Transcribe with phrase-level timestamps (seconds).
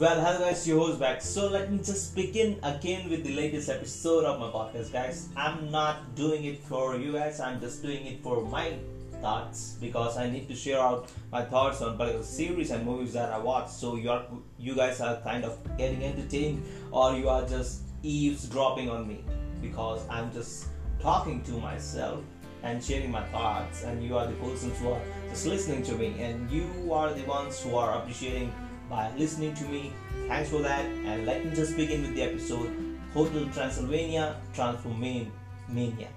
[0.00, 1.20] Well, hello guys, your host back.
[1.20, 5.28] So let me just begin again with the latest episode of my podcast, guys.
[5.36, 7.38] I'm not doing it for you guys.
[7.38, 8.78] I'm just doing it for my
[9.20, 13.30] thoughts because I need to share out my thoughts on particular series and movies that
[13.30, 13.68] I watch.
[13.68, 14.24] So you are,
[14.58, 19.22] you guys are kind of getting entertained, or you are just eavesdropping on me
[19.60, 20.68] because I'm just
[21.02, 22.24] talking to myself
[22.62, 26.14] and sharing my thoughts, and you are the persons who are just listening to me,
[26.20, 28.50] and you are the ones who are appreciating
[28.90, 29.92] by listening to me.
[30.26, 30.84] Thanks for that.
[30.84, 32.70] And let me just begin with the episode
[33.14, 36.08] Hotel Transylvania Transformania.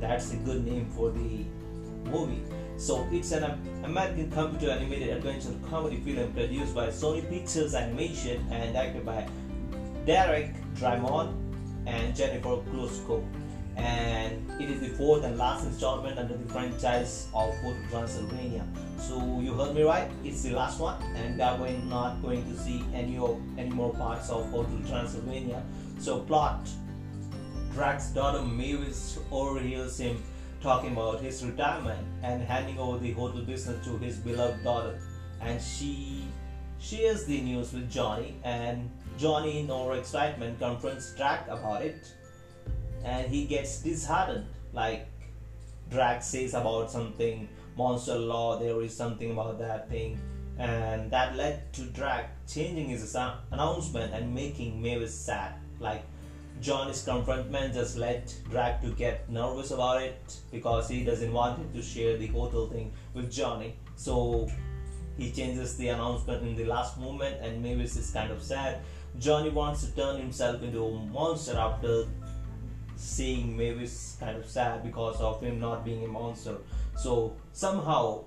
[0.00, 1.44] That's a good name for the
[2.08, 2.42] movie.
[2.76, 3.44] So it's an
[3.84, 9.28] American computer animated adventure comedy film produced by Sony Pictures Animation and directed by
[10.06, 11.34] Derek Drymon
[11.86, 13.22] and Jennifer Kluska
[13.76, 18.64] and it is the fourth and last installment under the franchise of Hotel Transylvania.
[18.98, 22.58] So you heard me right, it's the last one, and uh, we're not going to
[22.58, 25.62] see any of any more parts of Hotel Transylvania.
[25.98, 26.68] So plot:
[27.72, 30.22] Drac's daughter Mavis overhears him
[30.62, 34.98] talking about his retirement and handing over the hotel business to his beloved daughter,
[35.40, 36.24] and she
[36.78, 42.12] shares the news with Johnny, and Johnny, in all excitement, confronts Drac about it
[43.04, 44.46] and he gets disheartened.
[44.72, 45.06] Like
[45.90, 50.18] Drac says about something monster law there is something about that thing.
[50.58, 53.16] And that led to Drac changing his
[53.52, 55.54] announcement and making Mavis sad.
[55.80, 56.04] Like
[56.60, 61.82] Johnny's confrontment just led Drac to get nervous about it because he doesn't want to
[61.82, 63.76] share the hotel thing with Johnny.
[63.96, 64.48] So
[65.16, 68.78] he changes the announcement in the last moment and Mavis is kind of sad.
[69.18, 72.06] Johnny wants to turn himself into a monster after
[73.04, 76.56] seeing Mavis kind of sad because of him not being a monster.
[76.96, 78.24] So somehow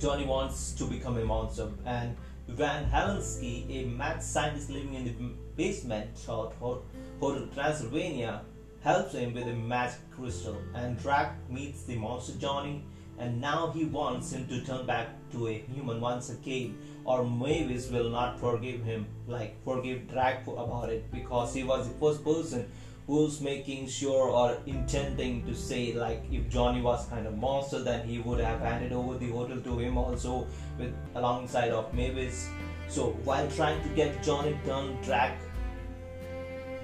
[0.00, 2.16] Johnny wants to become a monster, and
[2.48, 5.14] Van Helensky, a mad scientist living in the
[5.56, 8.42] basement of Hotel Transylvania,
[8.82, 10.56] helps him with a magic crystal.
[10.74, 12.84] And Drac meets the monster Johnny,
[13.18, 17.90] and now he wants him to turn back to a human once again, or Mavis
[17.90, 22.70] will not forgive him, like forgive Drac about it, because he was the first person
[23.06, 28.06] who's making sure or intending to say like if Johnny was kind of monster then
[28.08, 30.46] he would have handed over the hotel to him also
[30.78, 32.48] with alongside of Mavis.
[32.88, 35.36] So while trying to get Johnny turned Drac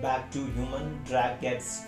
[0.03, 1.84] back to human, Drac gets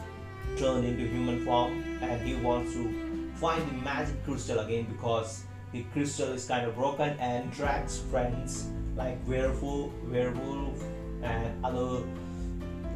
[0.56, 5.82] turned into human form and he wants to find the magic crystal again because the
[5.92, 10.82] crystal is kind of broken and Drac's friends like werewolf, werewolf
[11.22, 12.02] and other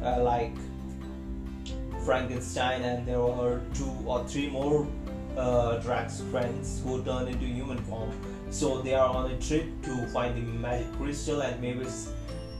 [0.03, 0.55] uh, like
[2.07, 4.87] Frankenstein, and there were two or three more
[5.35, 8.09] uh, Drac's friends who turn into human form.
[8.49, 12.13] So they are on a trip to find the magic crystal, and Mavis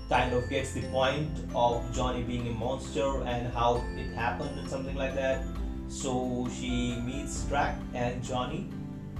[0.09, 4.69] kind of gets the point of Johnny being a monster and how it happened and
[4.69, 5.45] something like that.
[5.87, 8.67] So she meets Drag and Johnny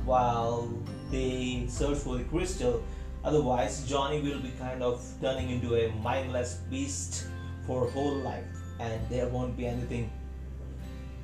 [0.04, 0.68] while
[1.10, 2.84] they search for the crystal.
[3.24, 7.28] Otherwise, Johnny will be kind of turning into a mindless beast
[7.66, 10.10] for whole life and there won't be anything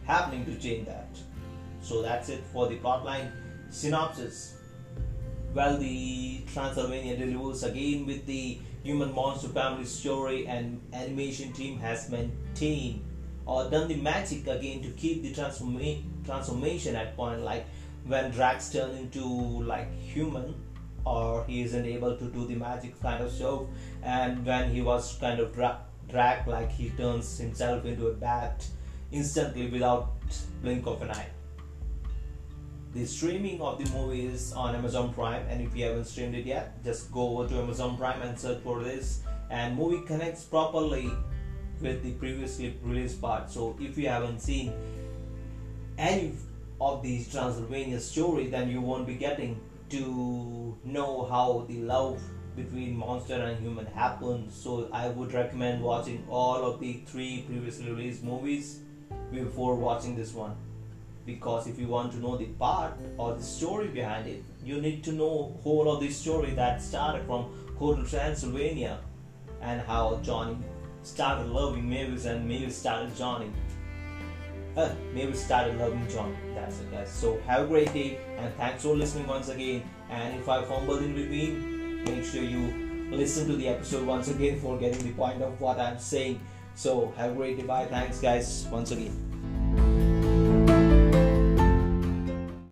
[0.06, 1.10] happening to change that.
[1.82, 3.32] So that's it for the plotline
[3.70, 4.56] synopsis.
[5.54, 12.10] Well, the Transylvania delivers again with the human monster family story, and animation team has
[12.10, 13.02] maintained
[13.46, 17.66] or done the magic again to keep the transforma- transformation at point like
[18.06, 19.26] when Drax turn into
[19.64, 20.56] like human
[21.06, 23.64] or he isn't able to do the magic kind of stuff
[24.02, 25.82] and when he was kind of dra-
[26.14, 28.66] drag like he turns himself into a bat
[29.12, 30.14] instantly without
[30.62, 31.28] blink of an eye.
[32.94, 36.46] The streaming of the movie is on Amazon Prime, and if you haven't streamed it
[36.46, 39.24] yet, just go over to Amazon Prime and search for this.
[39.50, 41.10] And movie connects properly
[41.82, 43.50] with the previously released part.
[43.50, 44.74] So if you haven't seen
[45.98, 46.34] any
[46.80, 49.60] of these Transylvania story, then you won't be getting
[49.90, 52.22] to know how the love
[52.56, 54.56] between monster and human happens.
[54.56, 58.80] So I would recommend watching all of the three previously released movies
[59.32, 60.56] before watching this one.
[61.26, 65.04] Because if you want to know the part or the story behind it, you need
[65.06, 67.46] to know whole of the story that started from
[67.78, 69.00] Hotel Transylvania
[69.62, 70.58] and how Johnny
[71.04, 73.52] started loving Mavis and Mavis started Johnny.
[74.76, 76.36] Uh, Mavis started loving Johnny.
[76.56, 77.10] That's it, guys.
[77.10, 79.84] So have a great day and thanks for listening once again.
[80.10, 81.73] And if I fumbled in between,
[82.06, 85.80] make sure you listen to the episode once again for getting the point of what
[85.80, 86.40] I'm saying.
[86.76, 87.64] So have a great day.
[87.64, 87.86] Bye.
[87.86, 89.33] Thanks, guys, once again.